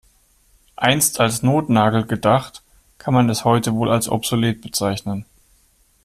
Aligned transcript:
Einst 0.77 1.19
als 1.19 1.43
Notnagel 1.43 2.07
gedacht, 2.07 2.63
kann 2.97 3.13
man 3.13 3.29
es 3.29 3.45
heute 3.45 3.75
wohl 3.75 3.91
als 3.91 4.09
obsolet 4.09 4.59
bezeichnen. 4.61 5.25